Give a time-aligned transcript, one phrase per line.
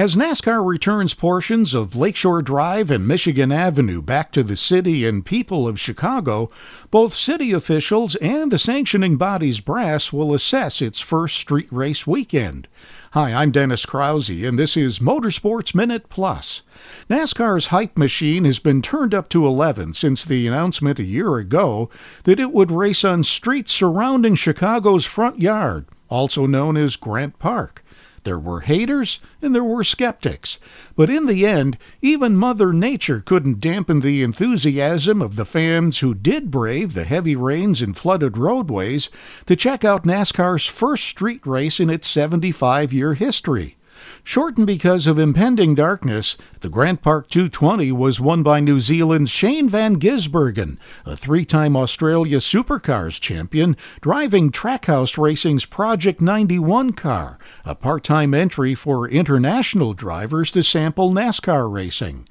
[0.00, 5.04] As NASCAR returns portions of Lake Shore Drive and Michigan Avenue back to the city
[5.04, 6.50] and people of Chicago,
[6.90, 12.66] both city officials and the sanctioning body's brass will assess its first street race weekend.
[13.10, 16.62] Hi, I'm Dennis Krause, and this is Motorsports Minute Plus.
[17.10, 21.90] NASCAR's hype machine has been turned up to 11 since the announcement a year ago
[22.24, 27.84] that it would race on streets surrounding Chicago's front yard, also known as Grant Park.
[28.22, 30.58] There were haters and there were skeptics.
[30.94, 36.14] But in the end, even Mother Nature couldn't dampen the enthusiasm of the fans who
[36.14, 39.08] did brave the heavy rains and flooded roadways
[39.46, 43.76] to check out NASCAR's first street race in its 75 year history.
[44.22, 49.68] Shortened because of impending darkness, the Grant Park 220 was won by New Zealand's Shane
[49.68, 57.74] Van Gisbergen, a three time Australia Supercars champion, driving Trackhouse Racing's Project 91 car, a
[57.74, 62.26] part time entry for international drivers to sample NASCAR racing.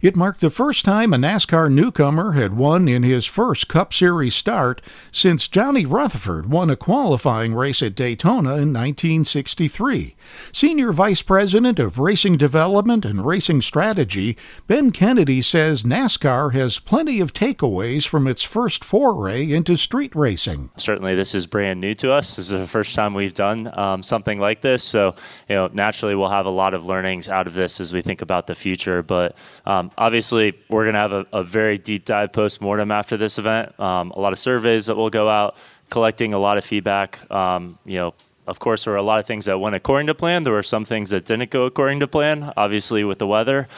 [0.00, 4.34] It marked the first time a NASCAR newcomer had won in his first Cup Series
[4.34, 10.14] start since Johnny Rutherford won a qualifying race at Daytona in 1963.
[10.52, 17.20] Senior Vice President of Racing Development and Racing Strategy, Ben Kennedy says NASCAR has plenty
[17.20, 20.70] of takeaways from its first foray into street racing.
[20.76, 22.36] Certainly, this is brand new to us.
[22.36, 24.82] This is the first time we've done um, something like this.
[24.82, 25.14] So,
[25.48, 28.22] you know, naturally, we'll have a lot of learnings out of this as we think
[28.22, 29.02] about the future.
[29.02, 33.16] But um, obviously, we're going to have a, a, very deep dive post mortem after
[33.16, 33.78] this event.
[33.78, 35.56] Um, a lot of surveys that will go out,
[35.90, 37.30] collecting a lot of feedback.
[37.30, 38.14] Um, you know,
[38.46, 40.42] of course, there were a lot of things that went according to plan.
[40.42, 43.68] There were some things that didn't go according to plan, obviously, with the weather.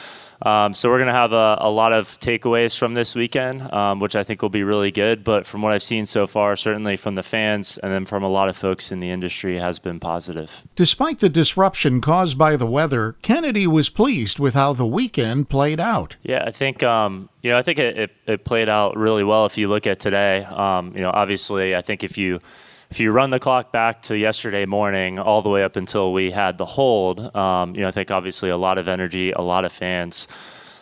[0.41, 3.99] Um, so we're going to have a, a, lot of takeaways from this weekend, um,
[3.99, 5.23] which I think will be really good.
[5.23, 8.29] But from what I've seen so far, certainly from the fans and then from a
[8.29, 10.67] lot of folks in the industry, has been positive.
[10.75, 15.79] Despite the disruption caused by the weather, Kennedy was pleased with how the weekend played
[15.79, 16.17] out.
[16.21, 19.47] Yeah, I think um, you know I think it, it, it, played out really well.
[19.47, 22.41] If you look at today, um, you know, obviously, I think if you
[22.89, 26.31] if you run the clock back to yesterday morning, all the way up until we
[26.31, 29.65] had the hold, um, you know, I think obviously a lot of energy, a lot
[29.65, 30.27] of fans,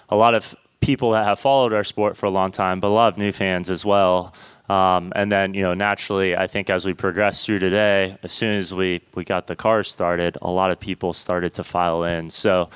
[0.09, 2.89] a lot of people that have followed our sport for a long time, but a
[2.89, 4.33] lot of new fans as well.
[4.69, 8.55] Um, and then, you know, naturally, I think as we progressed through today, as soon
[8.57, 12.29] as we, we got the cars started, a lot of people started to file in.
[12.29, 12.69] So,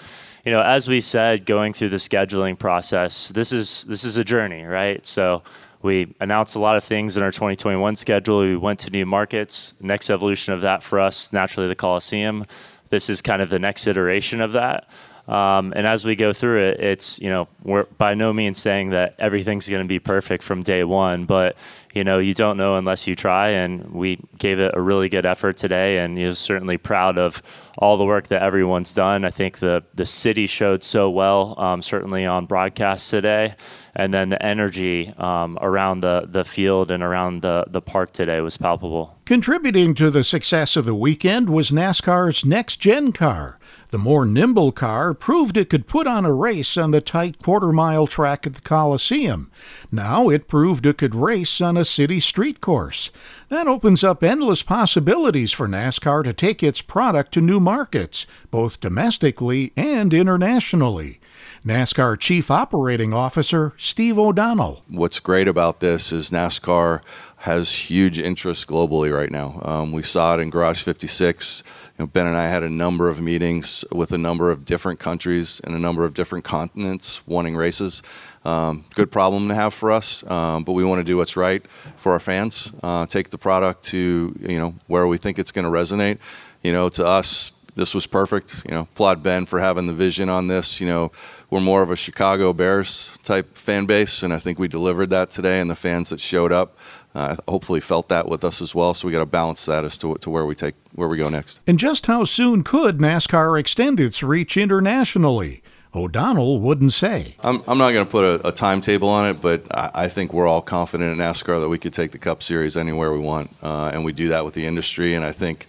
[0.45, 4.23] you know, as we said, going through the scheduling process, this is this is a
[4.23, 5.05] journey, right?
[5.05, 5.43] So
[5.81, 8.39] we announced a lot of things in our 2021 schedule.
[8.39, 9.73] We went to new markets.
[9.79, 12.45] Next evolution of that for us, naturally, the Coliseum.
[12.89, 14.89] This is kind of the next iteration of that.
[15.29, 18.89] Um, and as we go through it, it's you know we're by no means saying
[18.89, 21.55] that everything's going to be perfect from day one, but
[21.93, 23.49] you know you don't know unless you try.
[23.49, 27.43] And we gave it a really good effort today, and you're certainly proud of
[27.77, 29.23] all the work that everyone's done.
[29.23, 33.53] I think the the city showed so well, um, certainly on broadcast today,
[33.99, 38.39] and then the energy um, around the the field and around the the park today
[38.39, 39.17] was palpable.
[39.25, 43.59] Contributing to the success of the weekend was NASCAR's next gen car.
[43.91, 47.73] The more nimble car proved it could put on a race on the tight quarter
[47.73, 49.51] mile track at the Coliseum.
[49.91, 53.11] Now it proved it could race on a city street course.
[53.49, 58.79] That opens up endless possibilities for NASCAR to take its product to new markets, both
[58.79, 61.19] domestically and internationally.
[61.65, 64.83] NASCAR Chief Operating Officer Steve O'Donnell.
[64.87, 67.01] What's great about this is NASCAR
[67.37, 69.61] has huge interest globally right now.
[69.63, 71.63] Um, we saw it in Garage 56
[71.99, 75.59] know, ben and I had a number of meetings with a number of different countries
[75.63, 78.01] and a number of different continents wanting races.
[78.45, 81.65] Um, good problem to have for us, um, but we want to do what's right
[81.67, 82.73] for our fans.
[82.81, 86.19] Uh, take the product to you know where we think it's going to resonate.
[86.63, 88.63] You know, to us, this was perfect.
[88.65, 90.81] You know, applaud Ben for having the vision on this.
[90.81, 91.11] You know,
[91.49, 95.29] we're more of a Chicago Bears type fan base, and I think we delivered that
[95.29, 95.59] today.
[95.59, 96.77] And the fans that showed up
[97.15, 98.93] uh, hopefully felt that with us as well.
[98.93, 101.29] So we got to balance that as to, to where we take where we go
[101.29, 101.61] next.
[101.65, 105.63] And just how soon could NASCAR extend its reach internationally?
[105.95, 107.35] O'Donnell wouldn't say.
[107.39, 110.33] I'm, I'm not going to put a, a, timetable on it, but I, I, think
[110.33, 113.49] we're all confident in NASCAR that we could take the Cup Series anywhere we want,
[113.63, 115.15] uh, and we do that with the industry.
[115.15, 115.65] And I think,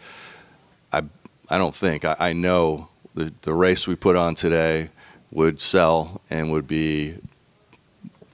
[1.51, 4.91] I don't think I, I know the the race we put on today
[5.31, 7.17] would sell and would be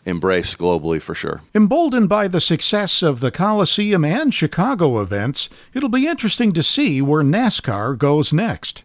[0.07, 1.43] embraced globally for sure.
[1.55, 7.03] Emboldened by the success of the Coliseum and Chicago events, it'll be interesting to see
[7.03, 8.83] where NASCAR goes next.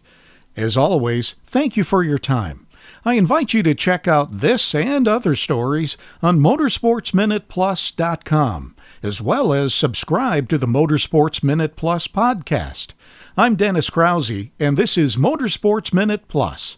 [0.56, 2.66] As always, thank you for your time.
[3.04, 9.74] I invite you to check out this and other stories on motorsportsminuteplus.com, as well as
[9.74, 12.92] subscribe to the Motorsports Minute Plus podcast.
[13.36, 16.70] I'm Dennis Krause, and this is Motorsports Minute Plus.